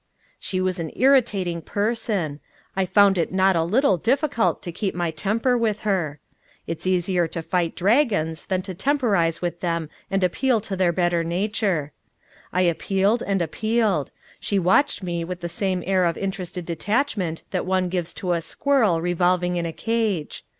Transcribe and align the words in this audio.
She 0.39 0.59
was 0.59 0.79
an 0.79 0.89
irritating 0.95 1.61
person. 1.61 2.39
I 2.75 2.87
found 2.87 3.19
it 3.19 3.31
not 3.31 3.55
a 3.55 3.61
little 3.61 3.97
difficult 3.97 4.63
to 4.63 4.71
keep 4.71 4.95
my 4.95 5.11
temper 5.11 5.55
with 5.55 5.81
her. 5.81 6.19
It's 6.65 6.87
easier 6.87 7.27
to 7.27 7.43
fight 7.43 7.75
dragons 7.75 8.47
than 8.47 8.63
to 8.63 8.73
temporize 8.73 9.43
with 9.43 9.59
them 9.59 9.91
and 10.09 10.23
appeal 10.23 10.59
to 10.61 10.75
their 10.75 10.91
better 10.91 11.23
nature. 11.23 11.91
I 12.51 12.61
appealed 12.63 13.21
and 13.27 13.43
appealed. 13.43 14.09
She 14.39 14.57
watched 14.57 15.03
me 15.03 15.23
with 15.23 15.41
the 15.41 15.49
same 15.49 15.83
air 15.85 16.05
of 16.05 16.17
interested 16.17 16.65
detachment 16.65 17.43
that 17.51 17.67
one 17.67 17.87
gives 17.87 18.11
to 18.15 18.33
a 18.33 18.41
squirrel 18.41 19.01
revolving 19.01 19.55
in 19.55 19.67
a 19.67 19.71
cage. 19.71 20.43